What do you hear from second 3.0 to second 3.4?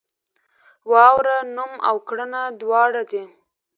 دي.